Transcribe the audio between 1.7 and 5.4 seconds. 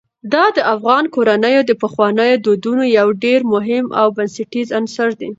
پخوانیو دودونو یو ډېر مهم او بنسټیز عنصر دی.